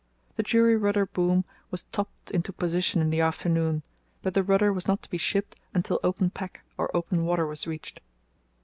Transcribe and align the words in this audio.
The 0.35 0.41
jury 0.41 0.75
rudder 0.75 1.05
boom 1.05 1.45
was 1.69 1.83
topped 1.83 2.31
into 2.31 2.51
position 2.51 3.01
in 3.03 3.11
the 3.11 3.21
afternoon, 3.21 3.83
but 4.23 4.33
the 4.33 4.41
rudder 4.41 4.73
was 4.73 4.87
not 4.87 5.03
to 5.03 5.09
be 5.11 5.19
shipped 5.19 5.57
until 5.75 5.99
open 6.03 6.31
pack 6.31 6.63
or 6.75 6.89
open 6.97 7.23
water 7.23 7.45
was 7.45 7.67
reached. 7.67 8.01